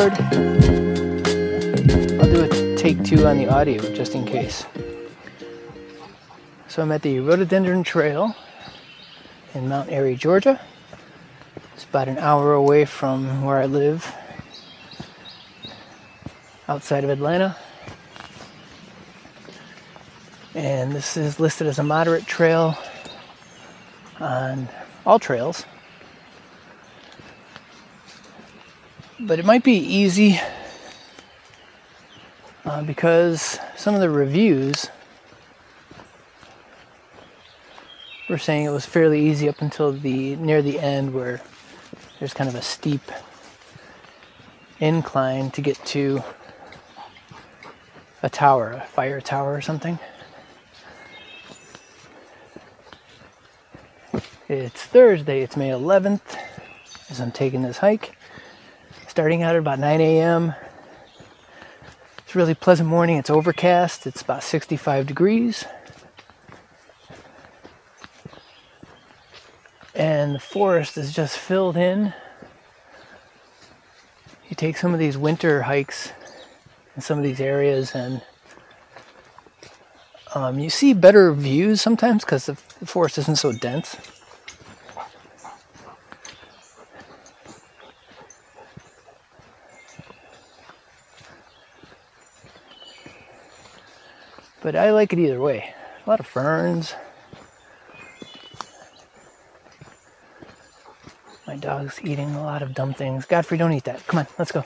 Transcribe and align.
record. 0.00 0.24
I'll 2.20 2.30
do 2.30 2.42
a 2.42 2.76
take 2.76 3.04
two 3.04 3.26
on 3.26 3.36
the 3.36 3.48
audio 3.48 3.82
just 3.94 4.14
in 4.14 4.24
case. 4.24 4.64
So 6.68 6.82
I'm 6.82 6.92
at 6.92 7.02
the 7.02 7.20
Rhododendron 7.20 7.82
Trail 7.82 8.34
in 9.54 9.68
Mount 9.68 9.90
Airy, 9.90 10.16
Georgia. 10.16 10.60
It's 11.74 11.84
about 11.84 12.08
an 12.08 12.18
hour 12.18 12.54
away 12.54 12.84
from 12.84 13.44
where 13.44 13.58
I 13.58 13.66
live, 13.66 14.10
outside 16.68 17.04
of 17.04 17.10
Atlanta. 17.10 17.56
And 20.54 20.92
this 20.92 21.16
is 21.16 21.38
listed 21.38 21.66
as 21.66 21.78
a 21.78 21.82
moderate 21.82 22.26
trail 22.26 22.76
on 24.18 24.68
AllTrails. 25.04 25.64
But 29.22 29.38
it 29.38 29.44
might 29.44 29.62
be 29.62 29.74
easy 29.74 30.40
uh, 32.64 32.82
because 32.84 33.58
some 33.76 33.94
of 33.94 34.00
the 34.00 34.08
reviews 34.08 34.88
were 38.30 38.38
saying 38.38 38.64
it 38.64 38.70
was 38.70 38.86
fairly 38.86 39.28
easy 39.28 39.46
up 39.46 39.60
until 39.60 39.92
the 39.92 40.36
near 40.36 40.62
the 40.62 40.78
end 40.78 41.12
where 41.12 41.42
there's 42.18 42.32
kind 42.32 42.48
of 42.48 42.54
a 42.54 42.62
steep 42.62 43.02
incline 44.78 45.50
to 45.50 45.60
get 45.60 45.76
to 45.84 46.22
a 48.22 48.30
tower, 48.30 48.72
a 48.72 48.86
fire 48.86 49.20
tower 49.20 49.52
or 49.52 49.60
something. 49.60 49.98
It's 54.48 54.82
Thursday, 54.82 55.42
it's 55.42 55.58
May 55.58 55.68
11th, 55.68 56.38
as 57.10 57.20
I'm 57.20 57.32
taking 57.32 57.60
this 57.60 57.78
hike. 57.78 58.16
Starting 59.20 59.42
out 59.42 59.54
at 59.54 59.58
about 59.58 59.78
9 59.78 60.00
a.m. 60.00 60.54
It's 62.20 62.34
really 62.34 62.54
pleasant 62.54 62.88
morning. 62.88 63.18
It's 63.18 63.28
overcast, 63.28 64.06
it's 64.06 64.22
about 64.22 64.42
65 64.42 65.06
degrees. 65.06 65.66
And 69.94 70.34
the 70.34 70.40
forest 70.40 70.96
is 70.96 71.12
just 71.12 71.36
filled 71.36 71.76
in. 71.76 72.14
You 74.48 74.56
take 74.56 74.78
some 74.78 74.94
of 74.94 74.98
these 74.98 75.18
winter 75.18 75.60
hikes 75.60 76.12
in 76.96 77.02
some 77.02 77.18
of 77.18 77.22
these 77.22 77.42
areas, 77.42 77.94
and 77.94 78.22
um, 80.34 80.58
you 80.58 80.70
see 80.70 80.94
better 80.94 81.34
views 81.34 81.82
sometimes 81.82 82.24
because 82.24 82.46
the 82.46 82.54
forest 82.54 83.18
isn't 83.18 83.36
so 83.36 83.52
dense. 83.52 83.98
But 94.70 94.78
I 94.78 94.92
like 94.92 95.12
it 95.12 95.18
either 95.18 95.40
way. 95.40 95.74
A 96.06 96.08
lot 96.08 96.20
of 96.20 96.28
ferns. 96.28 96.94
My 101.44 101.56
dog's 101.56 102.00
eating 102.04 102.36
a 102.36 102.44
lot 102.44 102.62
of 102.62 102.72
dumb 102.72 102.94
things. 102.94 103.24
Godfrey, 103.24 103.58
don't 103.58 103.72
eat 103.72 103.82
that. 103.82 104.06
Come 104.06 104.20
on, 104.20 104.28
let's 104.38 104.52
go. 104.52 104.62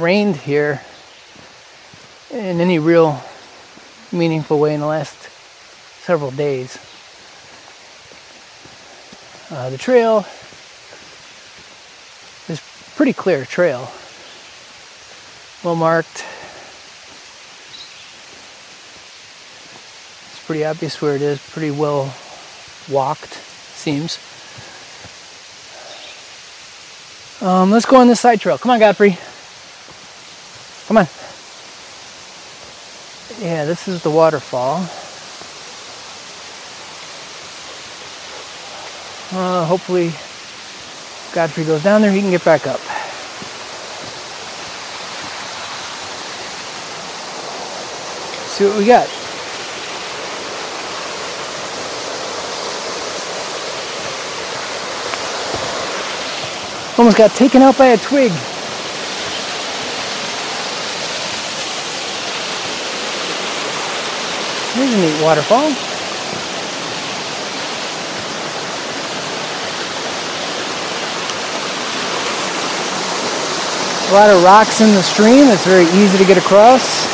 Rained 0.00 0.36
here 0.36 0.80
in 2.30 2.60
any 2.60 2.78
real 2.78 3.22
meaningful 4.10 4.58
way 4.58 4.74
in 4.74 4.80
the 4.80 4.86
last 4.86 5.16
several 6.02 6.30
days. 6.30 6.78
Uh, 9.50 9.68
the 9.70 9.78
trail 9.78 10.24
is 12.48 12.60
pretty 12.96 13.12
clear 13.12 13.44
trail, 13.44 13.90
well 15.62 15.76
marked. 15.76 16.24
It's 20.30 20.46
pretty 20.46 20.64
obvious 20.64 21.02
where 21.02 21.14
it 21.14 21.22
is, 21.22 21.40
pretty 21.50 21.70
well 21.70 22.14
walked, 22.88 23.34
seems. 23.34 24.18
Um, 27.42 27.70
let's 27.70 27.86
go 27.86 27.96
on 27.96 28.06
this 28.06 28.20
side 28.20 28.40
trail. 28.40 28.58
Come 28.58 28.70
on, 28.70 28.78
Godfrey. 28.78 29.18
Come 30.90 30.96
on. 30.96 31.08
Yeah, 33.40 33.64
this 33.64 33.86
is 33.86 34.02
the 34.02 34.10
waterfall. 34.10 34.78
Uh, 39.30 39.64
hopefully, 39.66 40.08
Godfrey 41.32 41.62
goes 41.62 41.84
down 41.84 42.02
there, 42.02 42.10
he 42.10 42.20
can 42.20 42.30
get 42.32 42.44
back 42.44 42.66
up. 42.66 42.80
See 48.48 48.64
what 48.64 48.76
we 48.76 48.84
got. 48.84 49.06
Almost 56.98 57.16
got 57.16 57.30
taken 57.36 57.62
out 57.62 57.78
by 57.78 57.86
a 57.86 57.96
twig. 57.96 58.32
Here's 64.80 64.94
a 64.94 64.96
neat 64.96 65.22
waterfall. 65.22 65.68
A 74.08 74.12
lot 74.14 74.30
of 74.30 74.42
rocks 74.42 74.80
in 74.80 74.94
the 74.94 75.02
stream. 75.02 75.48
It's 75.48 75.66
very 75.66 75.84
easy 76.00 76.16
to 76.16 76.24
get 76.24 76.38
across. 76.38 77.04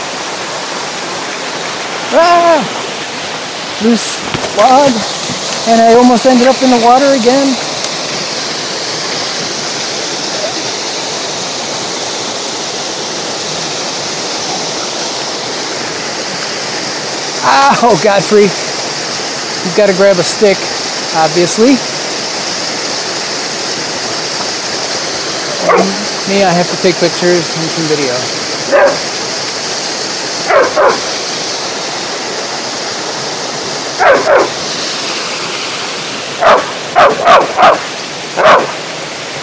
Ah! 2.15 2.63
Loose 3.83 4.15
log. 4.57 4.93
And 5.67 5.83
I 5.83 5.95
almost 5.99 6.25
ended 6.25 6.47
up 6.47 6.63
in 6.63 6.71
the 6.71 6.87
water 6.87 7.19
again. 7.19 7.66
Ah, 17.49 17.79
oh, 17.85 17.95
Godfrey. 18.03 18.51
You've 19.63 19.77
got 19.77 19.87
to 19.87 19.95
grab 19.95 20.19
a 20.19 20.27
stick, 20.27 20.59
obviously. 21.15 21.79
Um, 25.71 25.79
and 25.79 26.27
me, 26.27 26.43
I 26.43 26.51
have 26.51 26.67
to 26.71 26.79
take 26.83 26.99
pictures 26.99 27.47
and 27.55 27.71
some 27.71 27.87
video. 27.87 28.15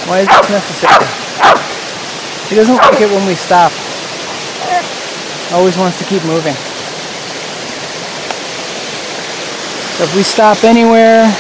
Why 0.07 0.19
is 0.19 0.27
this 0.27 0.49
necessary? 0.49 1.07
He 2.49 2.55
doesn't 2.55 2.75
like 2.75 2.99
it 2.99 3.09
when 3.09 3.25
we 3.25 3.35
stop. 3.35 3.71
Always 5.53 5.77
wants 5.77 5.99
to 5.99 6.05
keep 6.05 6.23
moving. 6.25 6.55
So 9.97 10.05
if 10.05 10.15
we 10.15 10.23
stop 10.23 10.63
anywhere, 10.63 11.27
he 11.27 11.33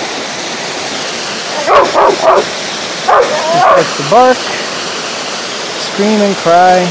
starts 3.59 3.97
to 3.97 4.03
bark, 4.11 4.37
scream 5.89 6.21
and 6.21 6.35
cry. 6.37 6.85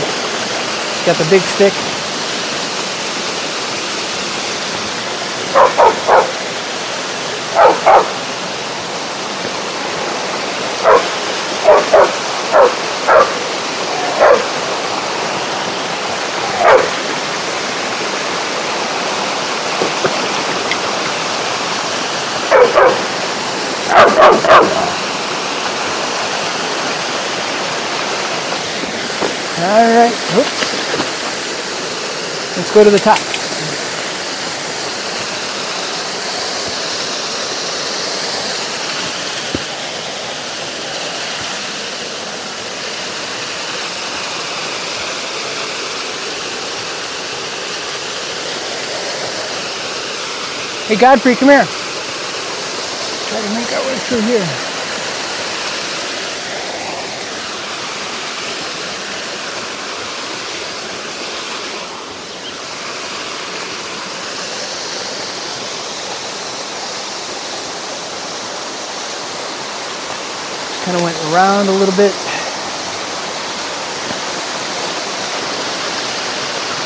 Got 1.06 1.16
the 1.18 1.28
big 1.30 1.42
stick. 1.42 1.91
Go 32.74 32.82
to 32.82 32.88
the 32.88 32.98
top. 32.98 33.18
Hey 50.88 50.96
Godfrey, 50.96 51.34
come 51.34 51.50
here. 51.50 51.66
Try 53.28 53.40
to 53.42 53.54
make 53.54 53.72
our 53.72 53.86
way 53.86 53.96
through 53.98 54.20
here. 54.22 54.71
Kind 70.82 70.96
of 70.96 71.02
went 71.04 71.16
around 71.32 71.68
a 71.68 71.72
little 71.72 71.94
bit. 71.94 72.12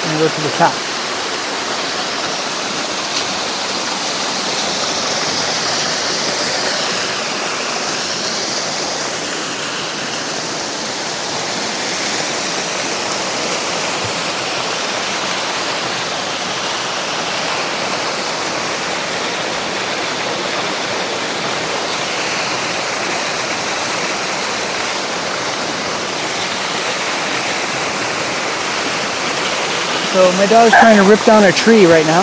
And 0.04 0.19
go 0.20 0.28
to 0.28 0.40
the 0.43 0.50
top. 0.50 0.95
My 30.37 30.47
dog's 30.47 30.75
trying 30.75 30.97
to 30.97 31.09
rip 31.09 31.23
down 31.25 31.44
a 31.44 31.53
tree 31.53 31.87
right 31.87 32.05
now. 32.05 32.23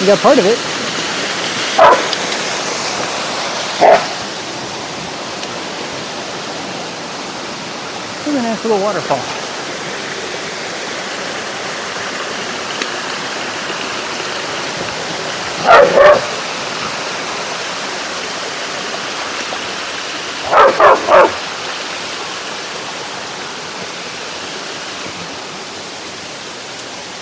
We 0.00 0.06
got 0.08 0.18
part 0.18 0.38
of 0.38 0.44
it. 0.44 0.58
Look 8.26 8.34
at 8.34 8.40
a 8.40 8.42
nice 8.42 8.64
little 8.64 8.80
waterfall. 8.80 9.44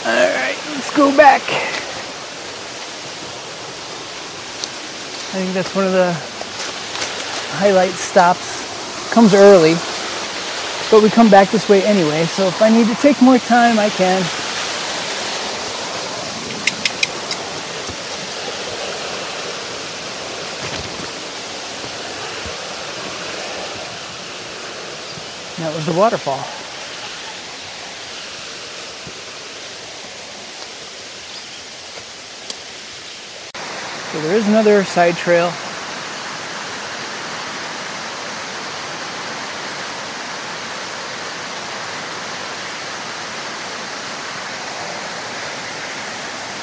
Alright, 0.05 0.59
let's 0.75 0.91
go 0.97 1.17
back. 1.17 1.43
I 5.35 5.42
think 5.53 5.67
that's 5.67 5.77
one 5.77 5.85
of 5.85 5.93
the 5.93 6.13
highlight 7.57 7.91
stops. 7.93 8.63
Comes 9.13 9.35
early, 9.35 9.75
but 10.91 11.03
we 11.03 11.11
come 11.11 11.29
back 11.29 11.51
this 11.51 11.69
way 11.69 11.83
anyway, 11.83 12.25
so 12.25 12.47
if 12.47 12.63
I 12.63 12.71
need 12.71 12.87
to 12.87 12.95
take 12.95 13.21
more 13.21 13.39
time, 13.39 13.79
I 13.79 13.91
can. 13.91 14.23
That 25.59 25.75
was 25.75 25.85
the 25.85 25.93
waterfall. 25.93 26.62
So 34.13 34.21
there 34.21 34.37
is 34.37 34.47
another 34.47 34.85
side 34.85 35.17
trail. 35.17 35.51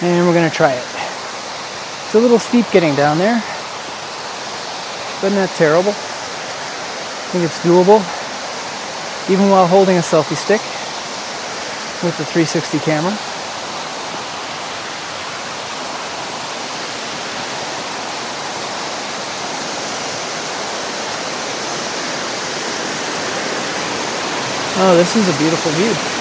And 0.02 0.28
we're 0.28 0.36
gonna 0.36 0.52
try 0.52 0.74
it. 0.74 0.86
It's 2.06 2.14
a 2.14 2.20
little 2.20 2.38
steep 2.38 2.70
getting 2.72 2.94
down 2.94 3.18
there, 3.18 3.44
but 5.20 5.32
not 5.34 5.50
terrible. 5.56 5.90
I 5.90 7.32
think 7.32 7.46
it's 7.46 7.60
doable, 7.62 8.00
even 9.32 9.50
while 9.50 9.66
holding 9.66 9.98
a 9.98 10.02
selfie 10.02 10.38
stick 10.38 10.62
with 12.04 12.16
the 12.20 12.26
360 12.26 12.78
camera. 12.80 13.29
Oh, 24.82 24.96
this 24.96 25.18
is 25.18 25.28
a 25.28 25.34
beautiful 25.34 25.72
view. 25.74 26.19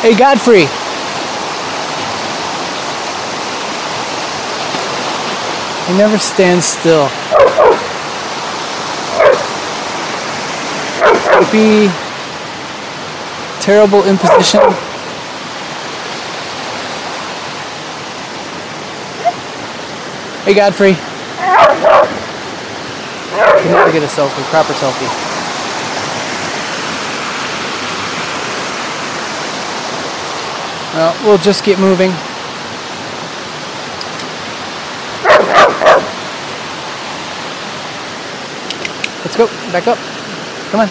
Hey, 0.00 0.14
Godfrey. 0.14 0.66
He 5.88 5.98
never 5.98 6.18
stands 6.18 6.66
still. 6.66 7.10
Would 11.36 11.50
be 11.50 11.90
terrible 13.60 14.04
imposition. 14.04 14.60
Hey, 20.44 20.54
Godfrey. 20.54 20.94
Can 23.62 23.72
never 23.72 23.90
get 23.90 24.04
a 24.04 24.06
selfie, 24.06 24.44
proper 24.44 24.74
selfie. 24.74 25.27
Well, 30.98 31.16
we'll 31.24 31.38
just 31.38 31.62
get 31.62 31.78
moving. 31.78 32.10
Let's 39.22 39.36
go. 39.36 39.46
Back 39.70 39.86
up. 39.86 39.96
Come 40.72 40.80
on. 40.80 40.88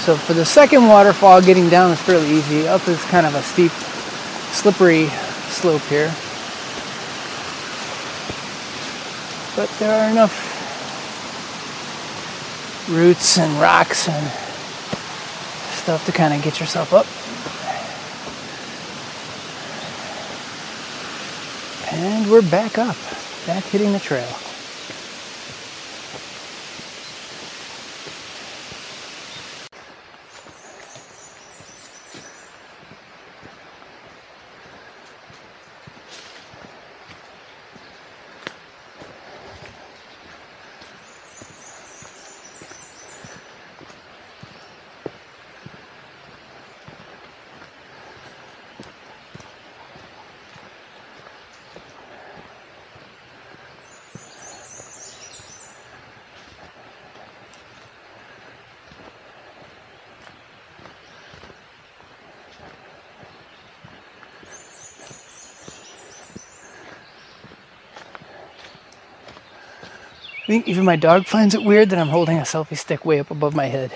So 0.00 0.16
for 0.16 0.32
the 0.32 0.46
second 0.46 0.88
waterfall, 0.88 1.42
getting 1.42 1.68
down 1.68 1.90
is 1.90 2.00
fairly 2.00 2.30
easy. 2.30 2.66
Up 2.66 2.88
is 2.88 3.04
kind 3.04 3.26
of 3.26 3.34
a 3.34 3.42
steep, 3.42 3.72
slippery 4.52 5.08
slope 5.50 5.82
here. 5.82 6.10
But 9.54 9.68
there 9.78 9.92
are 10.02 10.10
enough 10.10 10.48
roots 12.88 13.36
and 13.36 13.60
rocks 13.60 14.08
and 14.08 14.39
stuff 15.80 16.04
to 16.04 16.12
kind 16.12 16.34
of 16.34 16.42
get 16.42 16.60
yourself 16.60 16.92
up. 16.92 17.06
And 21.92 22.30
we're 22.30 22.42
back 22.42 22.78
up, 22.78 22.96
back 23.46 23.64
hitting 23.64 23.92
the 23.92 23.98
trail. 23.98 24.28
Think 70.50 70.66
even 70.66 70.84
my 70.84 70.96
dog 70.96 71.26
finds 71.26 71.54
it 71.54 71.62
weird 71.62 71.90
that 71.90 71.98
I'm 72.00 72.08
holding 72.08 72.38
a 72.38 72.42
selfie 72.42 72.76
stick 72.76 73.04
way 73.04 73.20
up 73.20 73.30
above 73.30 73.54
my 73.54 73.66
head. 73.66 73.92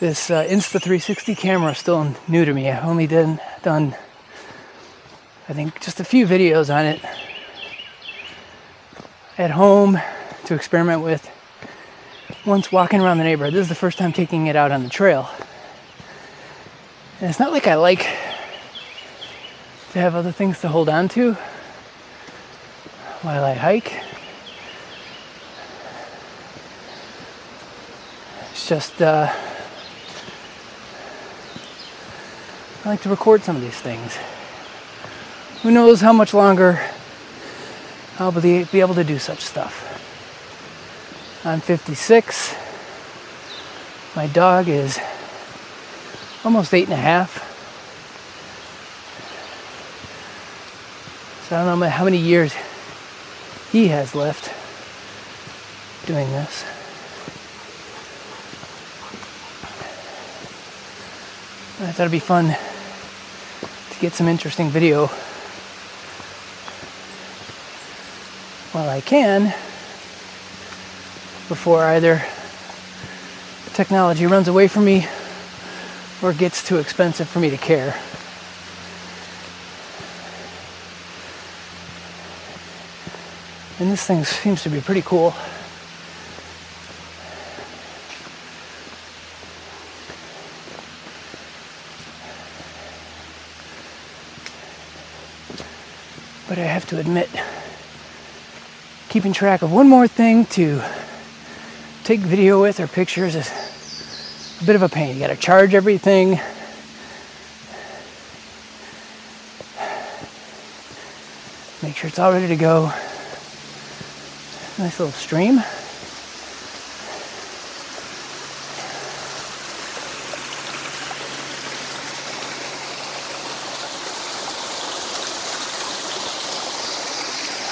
This 0.00 0.30
uh, 0.30 0.44
Insta360 0.44 1.34
camera 1.34 1.70
is 1.70 1.78
still 1.78 2.14
new 2.28 2.44
to 2.44 2.52
me. 2.52 2.68
I've 2.68 2.84
only 2.84 3.06
done, 3.06 3.40
done, 3.62 3.96
I 5.48 5.54
think, 5.54 5.80
just 5.80 5.98
a 5.98 6.04
few 6.04 6.26
videos 6.26 6.68
on 6.68 6.84
it 6.84 7.00
at 9.38 9.50
home 9.50 9.98
to 10.44 10.54
experiment 10.54 11.00
with. 11.00 11.26
Once 12.44 12.70
walking 12.70 13.00
around 13.00 13.16
the 13.16 13.24
neighborhood, 13.24 13.54
this 13.54 13.62
is 13.62 13.70
the 13.70 13.74
first 13.74 13.96
time 13.96 14.12
taking 14.12 14.46
it 14.46 14.56
out 14.56 14.72
on 14.72 14.82
the 14.82 14.90
trail. 14.90 15.30
And 17.22 17.30
it's 17.30 17.40
not 17.40 17.50
like 17.50 17.66
I 17.66 17.76
like 17.76 18.02
to 19.92 20.00
have 20.00 20.14
other 20.14 20.32
things 20.32 20.60
to 20.60 20.68
hold 20.68 20.90
on 20.90 21.08
to 21.08 21.32
while 23.22 23.42
I 23.42 23.54
hike. 23.54 23.97
Just, 28.68 29.00
uh, 29.00 29.32
I 32.84 32.88
like 32.90 33.00
to 33.00 33.08
record 33.08 33.42
some 33.42 33.56
of 33.56 33.62
these 33.62 33.80
things. 33.80 34.18
Who 35.62 35.70
knows 35.70 36.02
how 36.02 36.12
much 36.12 36.34
longer 36.34 36.78
I'll 38.18 38.30
be 38.30 38.66
able 38.74 38.94
to 38.94 39.04
do 39.04 39.18
such 39.18 39.40
stuff. 39.40 39.86
I'm 41.46 41.62
56. 41.62 42.54
My 44.14 44.26
dog 44.26 44.68
is 44.68 44.98
almost 46.44 46.74
eight 46.74 46.84
and 46.84 46.92
a 46.92 46.96
half. 46.96 47.38
So 51.48 51.56
I 51.56 51.64
don't 51.64 51.80
know 51.80 51.88
how 51.88 52.04
many 52.04 52.18
years 52.18 52.54
he 53.72 53.88
has 53.88 54.14
left 54.14 54.52
doing 56.06 56.30
this. 56.32 56.66
I 61.80 61.92
thought 61.92 62.00
it'd 62.00 62.10
be 62.10 62.18
fun 62.18 62.48
to 62.48 64.00
get 64.00 64.12
some 64.12 64.26
interesting 64.26 64.68
video 64.68 65.06
while 68.72 68.90
I 68.90 69.00
can 69.00 69.54
before 71.48 71.84
either 71.84 72.20
technology 73.74 74.26
runs 74.26 74.48
away 74.48 74.66
from 74.66 74.86
me 74.86 75.06
or 76.20 76.32
gets 76.32 76.66
too 76.66 76.78
expensive 76.78 77.28
for 77.28 77.38
me 77.38 77.48
to 77.50 77.56
care. 77.56 77.96
And 83.78 83.88
this 83.88 84.04
thing 84.04 84.24
seems 84.24 84.64
to 84.64 84.68
be 84.68 84.80
pretty 84.80 85.02
cool. 85.02 85.32
But 96.48 96.58
I 96.58 96.62
have 96.62 96.86
to 96.86 96.98
admit, 96.98 97.28
keeping 99.10 99.34
track 99.34 99.60
of 99.60 99.70
one 99.70 99.86
more 99.86 100.08
thing 100.08 100.46
to 100.46 100.82
take 102.04 102.20
video 102.20 102.62
with 102.62 102.80
or 102.80 102.86
pictures 102.86 103.34
is 103.34 103.52
a 104.62 104.64
bit 104.64 104.74
of 104.74 104.82
a 104.82 104.88
pain. 104.88 105.14
You 105.14 105.20
gotta 105.20 105.36
charge 105.36 105.74
everything. 105.74 106.40
Make 111.82 111.96
sure 111.96 112.08
it's 112.08 112.18
all 112.18 112.32
ready 112.32 112.48
to 112.48 112.56
go. 112.56 112.86
Nice 114.78 114.98
little 114.98 115.12
stream. 115.12 115.62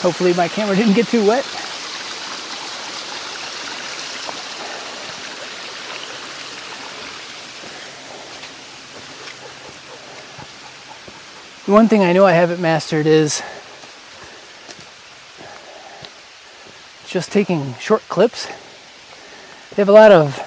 Hopefully 0.06 0.32
my 0.34 0.46
camera 0.46 0.76
didn't 0.76 0.94
get 0.94 1.08
too 1.08 1.26
wet. 1.26 1.42
The 11.64 11.72
one 11.72 11.88
thing 11.88 12.04
I 12.04 12.12
know 12.12 12.24
I 12.24 12.30
haven't 12.30 12.60
mastered 12.60 13.06
is 13.06 13.42
just 17.08 17.32
taking 17.32 17.74
short 17.80 18.02
clips. 18.02 18.46
They 19.74 19.82
have 19.82 19.88
a 19.88 19.92
lot 19.92 20.12
of 20.12 20.38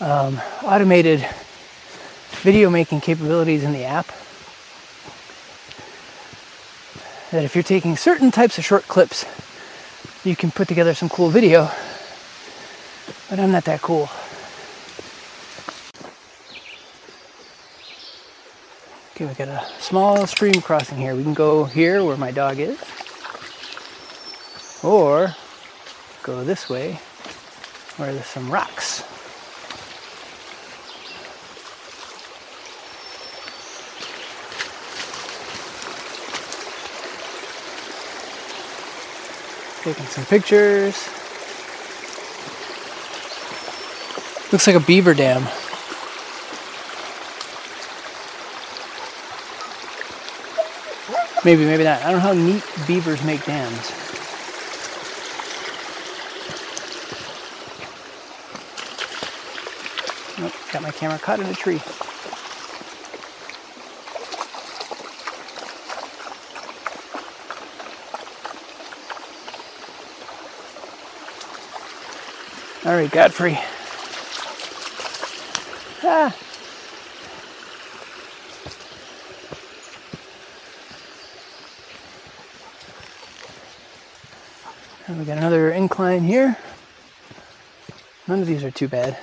um, 0.00 0.40
automated 0.62 1.28
video 2.40 2.70
making 2.70 3.02
capabilities 3.02 3.62
in 3.62 3.74
the 3.74 3.84
app. 3.84 4.10
That 7.36 7.44
if 7.44 7.54
you're 7.54 7.62
taking 7.62 7.98
certain 7.98 8.30
types 8.30 8.56
of 8.56 8.64
short 8.64 8.88
clips, 8.88 9.26
you 10.24 10.34
can 10.34 10.50
put 10.50 10.68
together 10.68 10.94
some 10.94 11.10
cool 11.10 11.28
video. 11.28 11.68
But 13.28 13.38
I'm 13.38 13.52
not 13.52 13.66
that 13.66 13.82
cool. 13.82 14.08
Okay, 19.10 19.26
we 19.26 19.34
got 19.34 19.48
a 19.48 19.66
small 19.82 20.26
stream 20.26 20.62
crossing 20.62 20.96
here. 20.96 21.14
We 21.14 21.24
can 21.24 21.34
go 21.34 21.64
here 21.64 22.02
where 22.02 22.16
my 22.16 22.30
dog 22.30 22.58
is. 22.58 22.82
Or 24.82 25.36
go 26.22 26.42
this 26.42 26.70
way 26.70 27.00
where 27.98 28.14
there's 28.14 28.24
some 28.24 28.50
rocks. 28.50 29.04
Taking 39.86 40.06
some 40.06 40.24
pictures. 40.24 40.96
Looks 44.50 44.66
like 44.66 44.74
a 44.74 44.80
beaver 44.80 45.14
dam. 45.14 45.44
Maybe, 51.44 51.64
maybe 51.64 51.84
not. 51.84 52.02
I 52.02 52.10
don't 52.10 52.14
know 52.14 52.18
how 52.18 52.32
neat 52.32 52.64
beavers 52.88 53.22
make 53.22 53.44
dams. 53.44 53.92
Got 60.72 60.82
my 60.82 60.90
camera 60.90 61.20
caught 61.20 61.38
in 61.38 61.46
a 61.46 61.54
tree. 61.54 61.80
All 72.86 72.94
right, 72.94 73.10
Godfrey. 73.10 73.58
Ah. 76.04 76.32
And 85.08 85.18
we 85.18 85.24
got 85.24 85.36
another 85.38 85.72
incline 85.72 86.22
here. 86.22 86.56
None 88.28 88.40
of 88.40 88.46
these 88.46 88.62
are 88.62 88.70
too 88.70 88.86
bad. 88.86 89.18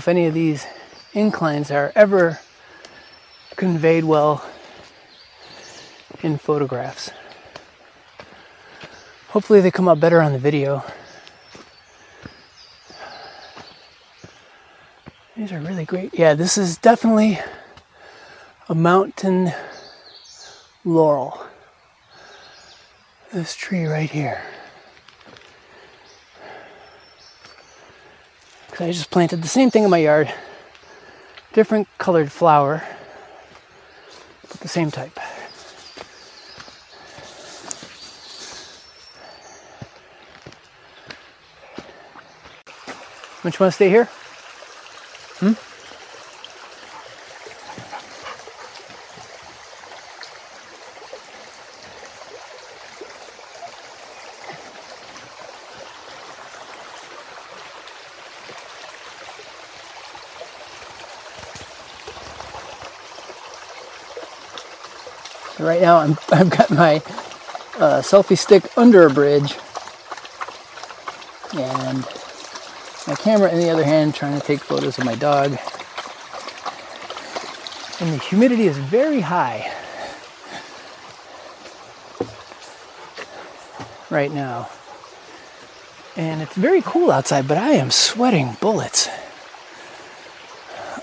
If 0.00 0.08
any 0.08 0.24
of 0.24 0.32
these 0.32 0.66
inclines 1.12 1.70
are 1.70 1.92
ever 1.94 2.40
conveyed 3.56 4.02
well 4.02 4.42
in 6.22 6.38
photographs. 6.38 7.10
Hopefully, 9.28 9.60
they 9.60 9.70
come 9.70 9.88
out 9.88 10.00
better 10.00 10.22
on 10.22 10.32
the 10.32 10.38
video. 10.38 10.82
These 15.36 15.52
are 15.52 15.60
really 15.60 15.84
great. 15.84 16.18
Yeah, 16.18 16.32
this 16.32 16.56
is 16.56 16.78
definitely 16.78 17.38
a 18.70 18.74
mountain 18.74 19.52
laurel. 20.82 21.44
This 23.34 23.54
tree 23.54 23.84
right 23.84 24.10
here. 24.10 24.40
I 28.80 28.92
just 28.92 29.10
planted 29.10 29.42
the 29.42 29.48
same 29.48 29.70
thing 29.70 29.84
in 29.84 29.90
my 29.90 29.98
yard, 29.98 30.32
different 31.52 31.86
colored 31.98 32.32
flower, 32.32 32.82
but 34.48 34.60
the 34.60 34.68
same 34.68 34.90
type. 34.90 35.18
Which 43.42 43.60
one 43.60 43.66
want 43.66 43.72
to 43.72 43.76
stay 43.76 43.90
here? 43.90 44.08
Right 65.80 65.86
now, 65.86 65.96
I'm, 65.96 66.18
I've 66.30 66.50
got 66.50 66.70
my 66.70 66.96
uh, 67.76 68.02
selfie 68.02 68.36
stick 68.36 68.70
under 68.76 69.06
a 69.06 69.10
bridge 69.10 69.56
and 71.54 72.04
my 73.06 73.14
camera 73.14 73.50
in 73.50 73.60
the 73.60 73.70
other 73.70 73.84
hand 73.84 74.14
trying 74.14 74.38
to 74.38 74.46
take 74.46 74.60
photos 74.60 74.98
of 74.98 75.06
my 75.06 75.14
dog. 75.14 75.56
And 77.98 78.12
the 78.12 78.22
humidity 78.22 78.66
is 78.66 78.76
very 78.76 79.22
high 79.22 79.72
right 84.10 84.30
now. 84.30 84.68
And 86.14 86.42
it's 86.42 86.56
very 86.56 86.82
cool 86.82 87.10
outside, 87.10 87.48
but 87.48 87.56
I 87.56 87.70
am 87.70 87.90
sweating 87.90 88.58
bullets. 88.60 89.08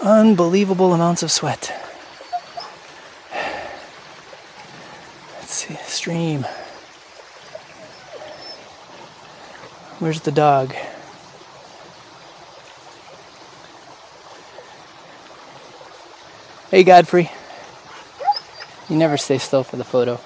Unbelievable 0.01 0.93
amounts 0.93 1.24
of 1.24 1.31
sweat. 1.31 1.74
Let's 5.48 5.63
see, 5.63 5.75
stream. 6.08 6.46
Where's 10.00 10.22
the 10.22 10.32
dog? 10.32 10.74
Hey, 16.72 16.86
Godfrey. 16.86 17.30
You 18.90 18.96
never 18.96 19.18
stay 19.18 19.38
still 19.38 19.66
for 19.66 19.76
the 19.76 19.84
photo. 19.84 20.18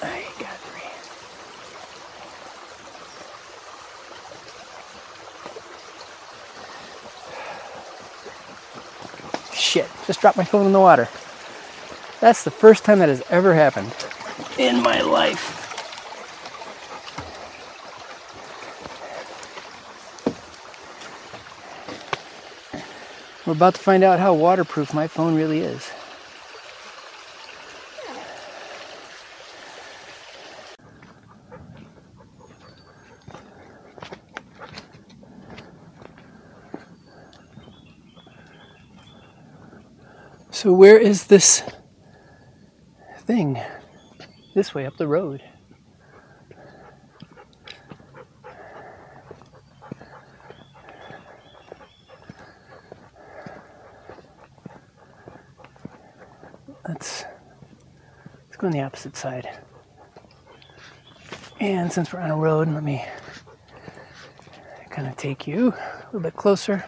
Hey, 0.00 0.26
Godfrey. 0.38 0.82
Shit, 9.52 9.90
just 10.08 10.22
dropped 10.22 10.38
my 10.38 10.44
phone 10.44 10.64
in 10.64 10.72
the 10.72 10.80
water. 10.80 11.06
That's 12.22 12.42
the 12.42 12.50
first 12.50 12.82
time 12.82 12.98
that 13.00 13.10
has 13.10 13.22
ever 13.28 13.54
happened 13.54 13.94
in 14.58 14.82
my 14.82 15.02
life. 15.02 15.66
We're 23.46 23.52
about 23.52 23.74
to 23.74 23.80
find 23.80 24.02
out 24.02 24.18
how 24.18 24.32
waterproof 24.32 24.94
my 24.94 25.08
phone 25.08 25.34
really 25.34 25.60
is. 25.60 25.90
So, 40.68 40.74
where 40.74 40.98
is 40.98 41.28
this 41.28 41.62
thing? 43.20 43.58
This 44.54 44.74
way 44.74 44.84
up 44.84 44.98
the 44.98 45.08
road. 45.08 45.42
Let's, 56.86 57.24
let's 58.44 58.56
go 58.58 58.66
on 58.66 58.74
the 58.74 58.82
opposite 58.82 59.16
side. 59.16 59.48
And 61.60 61.90
since 61.90 62.12
we're 62.12 62.20
on 62.20 62.30
a 62.30 62.36
road, 62.36 62.68
let 62.68 62.84
me 62.84 63.06
kind 64.90 65.08
of 65.08 65.16
take 65.16 65.46
you 65.46 65.68
a 65.70 66.04
little 66.12 66.20
bit 66.20 66.36
closer. 66.36 66.84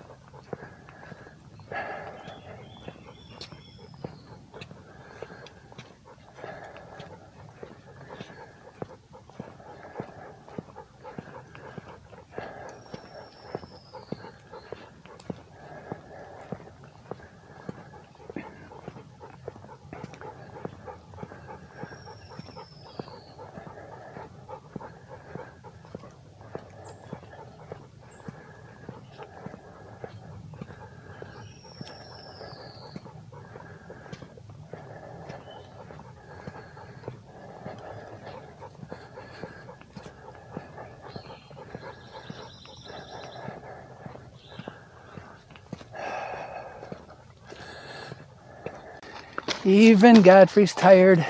Even 49.65 50.23
Godfrey's 50.23 50.75
tired 50.75 51.25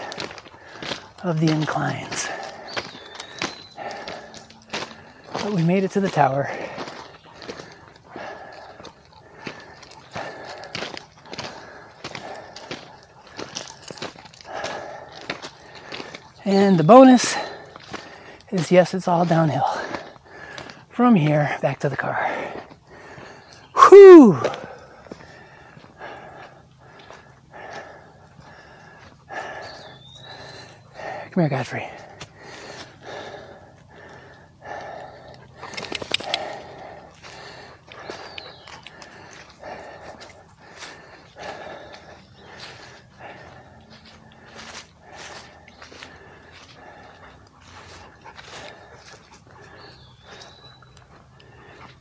of 1.24 1.40
the 1.40 1.50
inclines. 1.50 2.28
But 5.32 5.52
we 5.52 5.62
made 5.62 5.84
it 5.84 5.90
to 5.92 6.00
the 6.00 6.08
tower. 6.08 6.50
And 16.44 16.78
the 16.78 16.84
bonus 16.84 17.36
is 18.50 18.70
yes, 18.70 18.94
it's 18.94 19.08
all 19.08 19.24
downhill 19.24 19.66
from 20.88 21.14
here 21.14 21.56
back 21.62 21.78
to 21.80 21.88
the 21.88 21.96
car. 21.96 22.30
Whew! 23.74 24.40
Come 31.30 31.42
here, 31.42 31.48
Godfrey. 31.48 31.88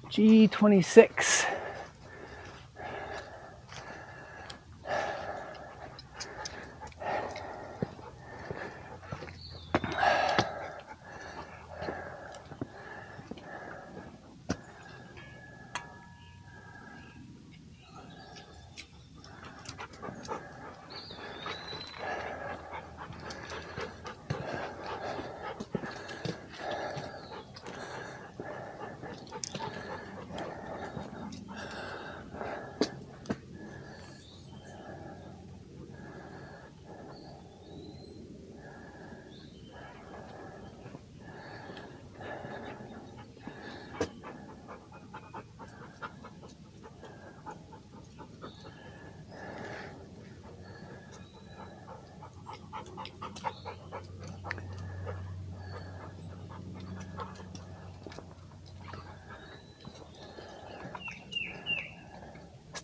G26. 0.10 1.59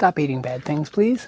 Stop 0.06 0.20
eating 0.20 0.40
bad 0.40 0.64
things, 0.64 0.88
please. 0.88 1.28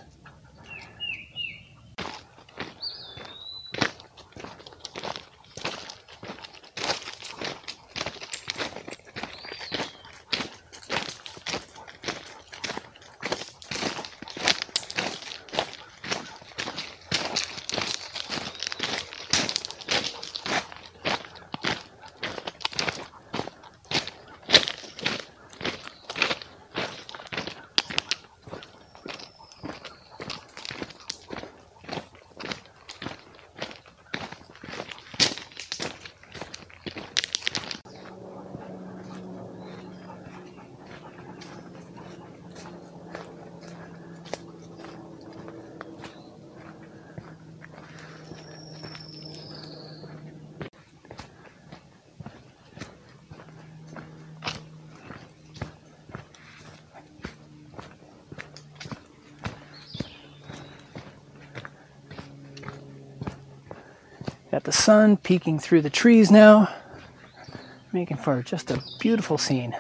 Got 64.58 64.64
the 64.64 64.72
sun 64.72 65.18
peeking 65.18 65.60
through 65.60 65.84
the 65.84 65.90
trees 65.92 66.32
now, 66.32 66.68
making 67.94 68.18
for 68.18 68.42
just 68.42 68.72
a 68.72 68.82
beautiful 69.00 69.38
scene. 69.38 69.76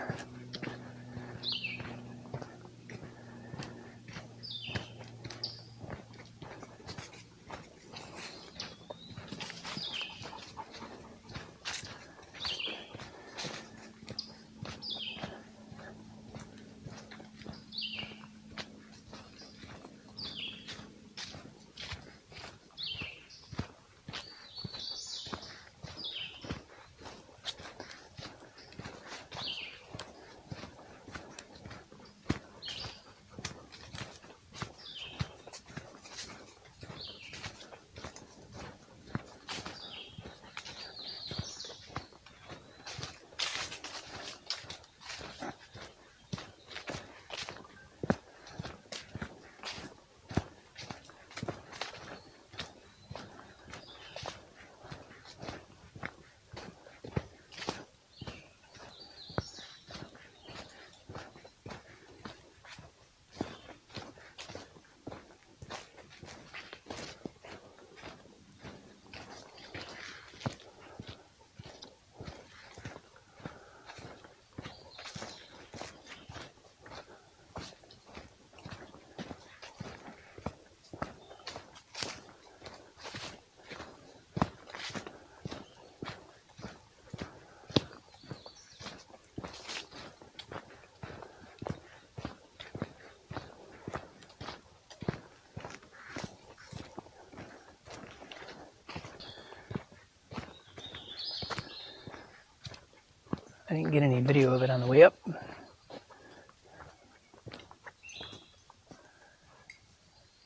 I 103.66 103.66
didn't 103.77 103.91
get 103.91 104.01
any 104.03 104.21
video 104.21 104.53
of 104.53 104.63
it 104.63 104.69
on 104.69 104.81
the 104.81 104.87
way 104.87 105.03
up. 105.03 105.15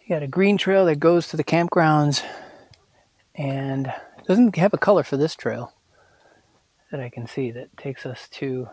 You 0.02 0.10
got 0.10 0.24
a 0.24 0.28
green 0.28 0.58
trail 0.58 0.86
that 0.86 1.00
goes 1.00 1.30
to 1.30 1.38
the 1.38 1.44
campgrounds 1.44 2.24
and 3.34 3.94
doesn't 4.28 4.56
have 4.58 4.74
a 4.74 4.78
color 4.78 5.04
for 5.04 5.15
this 5.15 5.36
trail 5.36 5.74
that 6.91 7.00
I 7.00 7.08
can 7.08 7.26
see 7.26 7.52
that 7.52 7.78
takes 7.78 8.06
us 8.06 8.28
to 8.32 8.67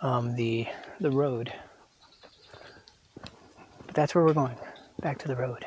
um, 0.00 0.34
the 0.36 0.66
the 0.98 1.10
road. 1.10 1.52
But 3.86 3.94
that's 3.94 4.14
where 4.14 4.24
we're 4.24 4.32
going, 4.32 4.56
back 5.02 5.18
to 5.18 5.28
the 5.28 5.36
road. 5.36 5.66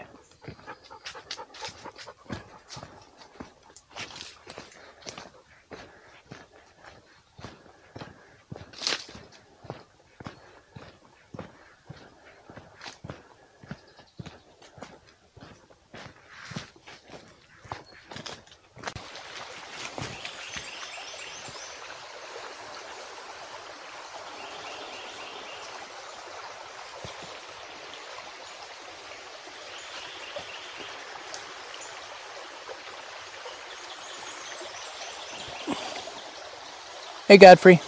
Hey, 37.34 37.39
Godfrey. 37.39 37.74
You 37.74 37.80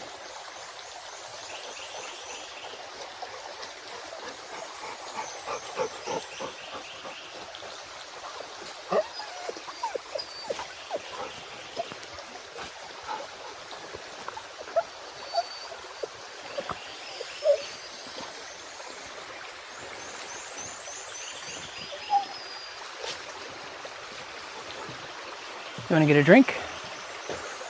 want 25.91 26.01
to 26.01 26.07
get 26.07 26.17
a 26.17 26.23
drink? 26.23 26.55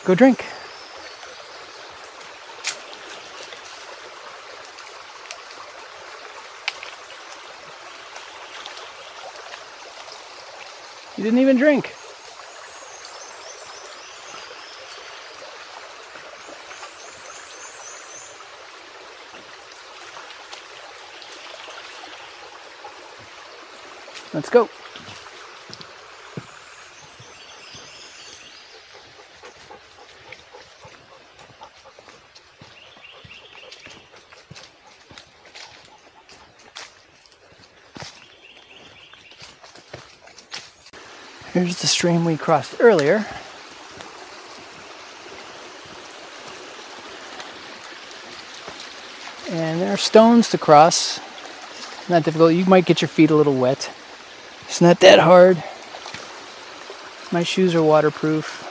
Go 0.06 0.16
drink. 0.16 0.55
Didn't 11.26 11.40
even 11.40 11.58
drink. 11.58 11.86
Let's 24.36 24.52
go. 24.52 24.70
Here's 41.56 41.80
the 41.80 41.88
stream 41.88 42.26
we 42.26 42.36
crossed 42.36 42.76
earlier. 42.82 43.26
And 49.50 49.82
there 49.82 49.94
are 49.94 49.96
stones 49.96 50.50
to 50.50 50.58
cross. 50.58 51.22
Not 52.10 52.24
difficult. 52.24 52.54
You 52.56 52.66
might 52.66 52.84
get 52.84 53.02
your 53.02 53.08
feet 53.08 53.32
a 53.32 53.36
little 53.36 53.56
wet. 53.56 53.90
It's 54.66 54.82
not 54.82 55.00
that 55.00 55.20
hard. 55.20 55.64
My 57.32 57.44
shoes 57.44 57.74
are 57.74 57.82
waterproof. 57.82 58.62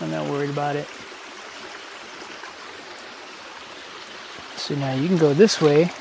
I'm 0.00 0.10
not 0.10 0.28
worried 0.28 0.50
about 0.50 0.74
it. 0.74 0.88
So 4.56 4.74
now 4.74 4.94
you 4.94 5.06
can 5.06 5.16
go 5.16 5.32
this 5.32 5.60
way 5.60 5.92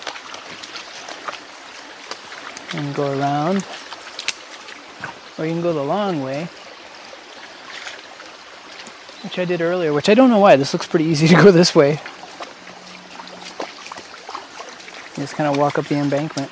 and 2.74 2.96
go 2.96 3.18
around, 3.18 3.66
or 5.38 5.46
you 5.46 5.52
can 5.52 5.62
go 5.62 5.74
the 5.74 5.84
long 5.84 6.22
way, 6.22 6.48
which 9.24 9.38
I 9.38 9.46
did 9.46 9.62
earlier, 9.62 9.94
which 9.94 10.10
I 10.10 10.14
don't 10.14 10.30
know 10.30 10.40
why. 10.40 10.56
This 10.56 10.74
looks 10.74 10.88
pretty 10.88 11.06
easy 11.06 11.28
to 11.34 11.36
go 11.36 11.52
this 11.52 11.76
way. 11.76 12.00
You 15.16 15.24
just 15.24 15.36
kind 15.36 15.50
of 15.50 15.58
walk 15.58 15.78
up 15.78 15.86
the 15.86 15.96
embankment. 15.96 16.50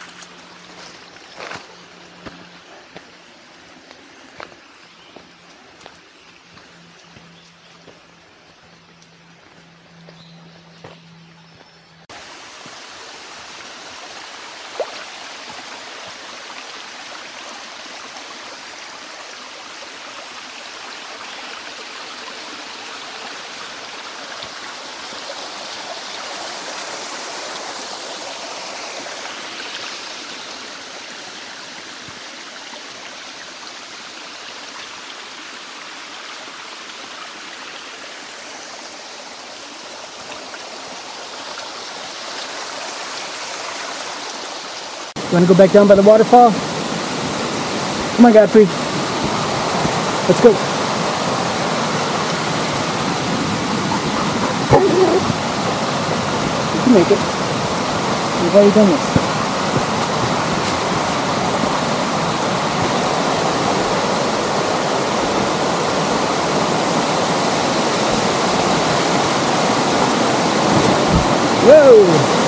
You 45.30 45.36
want 45.36 45.48
to 45.48 45.54
go 45.54 45.58
back 45.60 45.72
down 45.72 45.88
by 45.88 45.94
the 45.94 46.02
waterfall? 46.02 46.50
Come 48.16 48.26
on, 48.26 48.34
Godfrey. 48.34 48.66
Let's 50.26 50.42
go. 50.42 50.50
You 56.74 56.82
can 56.84 56.94
make 56.96 57.12
it. 57.12 57.20
You've 58.42 58.56
already 58.56 58.74
done 58.74 58.88
this. 58.90 59.06
Whoa! 71.68 72.39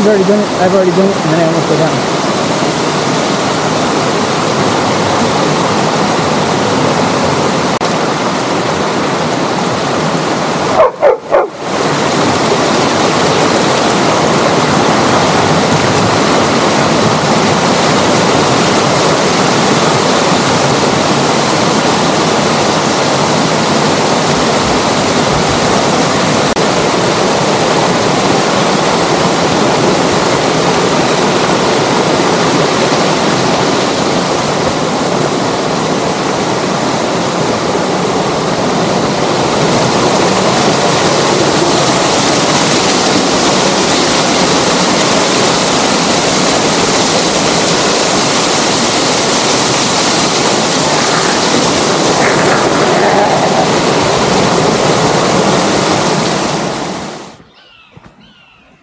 He's 0.00 0.08
already 0.08 0.24
done 0.24 0.38
it, 0.40 0.46
I've 0.62 0.74
already 0.74 0.92
done 0.92 1.08
it, 1.10 1.14
and 1.14 1.30
then 1.30 1.40
I 1.40 1.46
almost 1.46 1.68
go 1.68 1.76
down. 1.76 2.20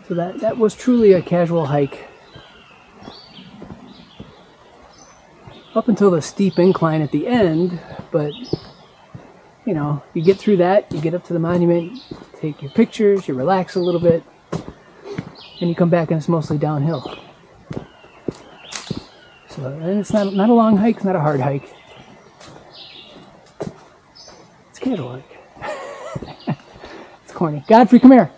So 0.07 0.15
was 0.57 0.75
truly 0.75 1.13
a 1.13 1.21
casual 1.21 1.67
hike. 1.67 2.07
Up 5.75 5.87
until 5.87 6.09
the 6.09 6.21
steep 6.21 6.57
incline 6.57 7.01
at 7.01 7.11
the 7.11 7.27
end, 7.27 7.79
but 8.11 8.33
you 9.65 9.73
know, 9.73 10.01
you 10.13 10.23
get 10.23 10.37
through 10.37 10.57
that, 10.57 10.91
you 10.91 10.99
get 11.01 11.13
up 11.13 11.23
to 11.25 11.33
the 11.33 11.39
monument, 11.39 12.01
take 12.39 12.61
your 12.61 12.71
pictures, 12.71 13.27
you 13.27 13.33
relax 13.33 13.75
a 13.75 13.79
little 13.79 13.99
bit, 13.99 14.23
and 15.59 15.69
you 15.69 15.75
come 15.75 15.89
back 15.89 16.09
and 16.09 16.17
it's 16.17 16.27
mostly 16.27 16.57
downhill. 16.57 17.19
So 19.49 19.65
and 19.65 19.99
it's 19.99 20.13
not 20.13 20.33
not 20.33 20.49
a 20.49 20.53
long 20.53 20.77
hike, 20.77 20.97
it's 20.97 21.05
not 21.05 21.15
a 21.15 21.19
hard 21.19 21.41
hike. 21.41 21.73
It's 24.69 24.79
casual 24.79 25.21
hike. 25.21 26.57
it's 27.23 27.33
corny. 27.33 27.63
Godfrey, 27.67 27.99
come 27.99 28.11
here. 28.11 28.31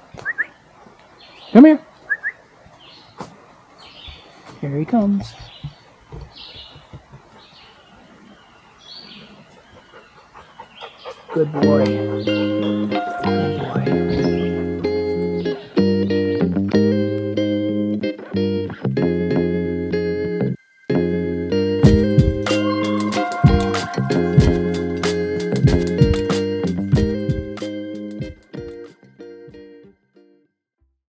Come 1.51 1.65
here. 1.65 1.79
Here 4.79 4.85
he 4.85 4.91
comes. 4.91 5.33
Good 11.33 11.51
boy. 11.51 13.58